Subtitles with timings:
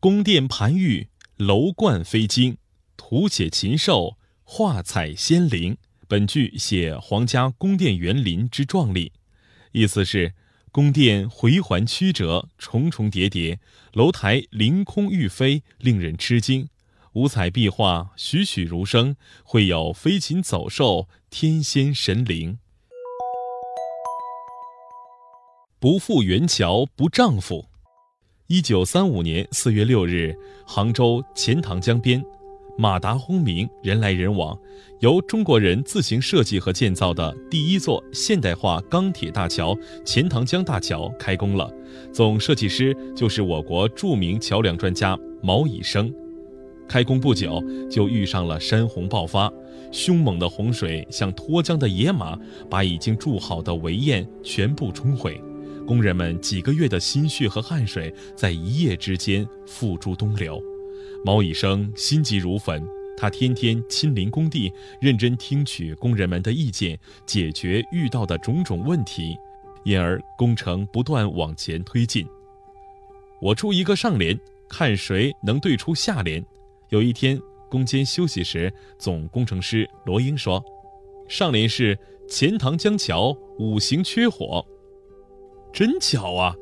[0.00, 2.56] 宫殿盘玉，楼观飞金，
[2.96, 5.76] 图写禽兽，画彩仙灵。
[6.06, 9.10] 本句写皇家宫殿园林之壮丽，
[9.72, 10.34] 意思是
[10.70, 13.58] 宫殿回环曲折，重重叠叠，
[13.92, 16.68] 楼台凌空欲飞，令人吃惊。
[17.14, 22.60] 五彩壁画栩栩如生，会有飞禽走兽、天仙神灵。
[25.80, 27.66] 不负元桥不丈夫。
[28.50, 30.34] 一九三五年四月六日，
[30.64, 32.24] 杭州钱塘江边，
[32.78, 34.58] 马达轰鸣，人来人往。
[35.00, 41.70] 由中国人自行设计和建造的第一座现代化钢铁大桥——钱塘江大桥开工了。
[42.10, 46.10] 总设计师就是我国著名桥梁专家毛以升。
[46.88, 49.52] 开工不久，就遇上了山洪爆发，
[49.92, 52.34] 凶猛的洪水像脱缰的野马，
[52.70, 55.38] 把已经筑好的围堰全部冲毁。
[55.88, 60.62] 工人们几个月的心血和汗水，在一夜之间付诸东流。
[61.24, 69.34] 毛以生心急如焚，他天天亲临工地，认真听取工人们的意见，解决遇到的种种问题，
[69.82, 72.26] 因而工程不断往前推进。
[73.40, 76.44] 我出一个上联，看谁能对出下联。
[76.90, 80.62] 有一天，工间休息时，总工程师罗英说
[81.30, 84.62] ：“上联是钱塘江桥五行缺火。”
[85.72, 86.54] 真巧啊！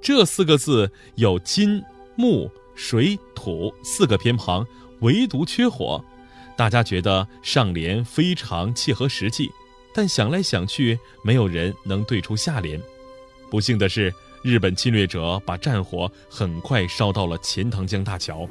[0.00, 1.82] 这四个字有金、
[2.16, 4.66] 木、水、土四个偏旁，
[5.00, 6.04] 唯独缺火。
[6.56, 9.50] 大家觉得上联非常切合实际，
[9.94, 12.80] 但想来想去，没有人能对出下联。
[13.50, 14.12] 不幸的是，
[14.42, 18.48] 日本侵略者把战火很快烧到了钱塘江大桥。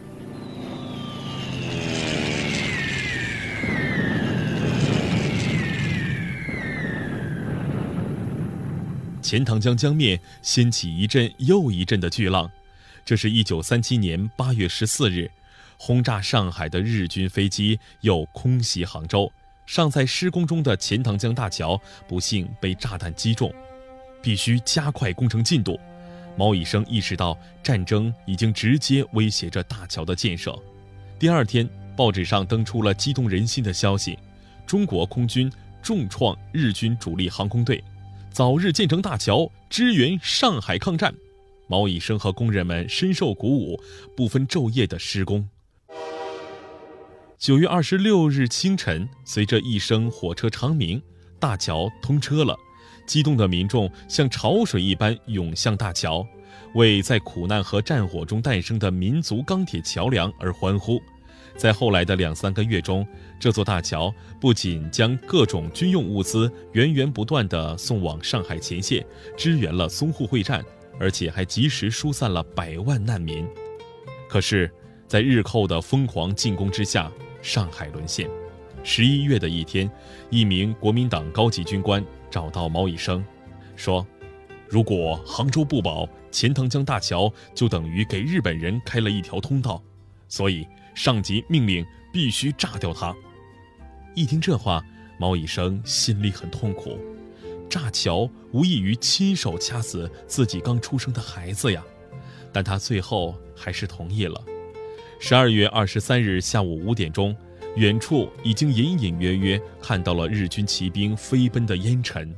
[9.34, 12.52] 钱塘江江面掀起一阵又一阵的巨浪，
[13.04, 15.28] 这是一九三七年八月十四日，
[15.76, 19.34] 轰炸上海的日军飞机又空袭杭州，
[19.66, 23.52] 尚在施工中的钱塘江大桥不幸被炸弹击中，
[24.22, 25.80] 必须加快工程进度。
[26.38, 30.56] 毛以生意识到战争已经直接威胁着大桥的建设。
[31.18, 31.68] 第二天，
[31.98, 34.16] 报纸上登出了激动人心的消息：
[34.68, 35.52] 中国空军
[35.82, 37.84] 重创日军主力航空队。
[38.34, 41.14] 早日建成大桥，支援上海抗战。
[41.68, 43.80] 毛以生和工人们深受鼓舞，
[44.18, 45.48] 不分昼夜的施工。
[47.38, 51.00] 九月二十六日清晨，随着一声火车长鸣，
[51.40, 52.58] 大桥通车了。
[53.06, 56.26] 激动的民众像潮水一般涌向大桥，
[56.74, 61.00] 为在苦难和战火中诞生的民族钢铁桥梁而欢呼。
[61.56, 63.08] 在后来的两三个月中，
[63.40, 69.06] 这座大桥不仅将各种军用物资源源不断地送往上海前线，
[69.38, 70.66] 支援了淞沪会战，
[71.00, 73.48] 而且还及时疏散了百万难民。
[74.28, 74.70] 可是，
[75.08, 77.10] 在日寇的疯狂进攻之下，
[77.42, 78.28] 上海沦陷。
[78.84, 79.90] 十一月的一天，
[80.30, 83.24] 一名国民党高级军官找到毛以生，
[83.76, 84.06] 说
[84.68, 89.82] ：“如果杭州不保，钱塘江大桥就等于给日本人开了一条通道，
[90.28, 93.16] 所以。”上级命令必须炸掉它。
[94.16, 94.84] 一听这话，
[95.18, 97.00] 毛以生心里很痛苦。
[97.70, 101.84] 炸桥无异于亲手掐死自己刚出生的孩子呀！
[102.52, 104.40] 但他最后还是同意了。
[105.20, 107.36] 十二月二十三日下午五点钟，
[107.76, 112.36] 远处已经隐隐约约看到了日军骑兵飞奔的烟尘。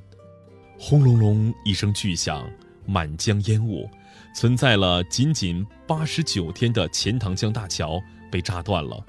[0.80, 2.50] 轰隆隆一声巨响，
[2.86, 3.90] 满江烟雾，
[4.34, 8.02] 存在了仅仅八十九天的钱塘江大桥。
[8.32, 9.04] 被炸断了。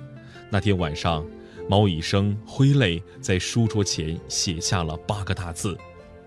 [0.51, 1.27] 那天晚上，
[1.69, 5.77] 毛以生挥泪在书桌前写下了八个大字：“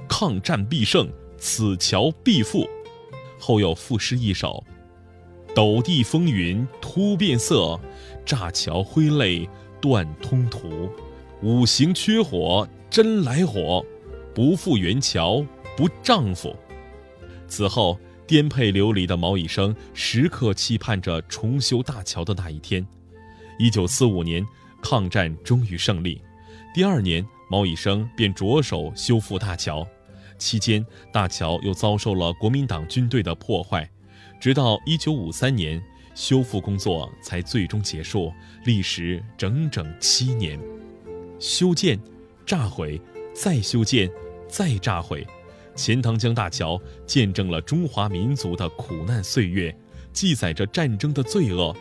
[0.10, 2.68] 抗战必胜，此桥必复。”
[3.40, 4.64] 后又赋诗一首
[5.56, 7.80] ：“斗地风云突变色，
[8.26, 10.90] 炸桥挥泪断通途。
[11.42, 13.86] 五行缺火真来火，
[14.36, 15.46] 不负元桥
[15.78, 16.56] 不丈夫。”
[17.48, 17.98] 此后。
[18.30, 22.86] 颠沛流离的毛以生时刻期盼着重修大桥的那一天。
[23.58, 24.46] 一九四五年，
[24.84, 26.22] 抗战终于胜利。
[26.72, 29.84] 第二年，毛以生便着手修复大桥。
[30.38, 33.90] 期间，大桥又遭受了国民党军队的破坏。
[34.40, 35.82] 直到一九五三年，
[36.14, 38.32] 修复工作才最终结束，
[38.64, 40.60] 历时整整七年。
[41.40, 42.00] 修建、
[42.46, 43.02] 炸毁、
[43.34, 44.08] 再修建、
[44.48, 45.26] 再炸毁。
[45.76, 49.74] 钱塘江大桥见证了中华民族的苦难岁月，
[50.12, 51.76] 记载着战争的罪恶，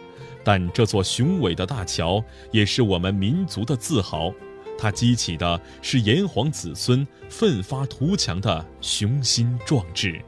[0.45, 4.33] 但这座雄伟的大桥也是我们民族的自豪，
[4.79, 10.21] 它激起的是炎黄子孙奋发图强的雄心壮志。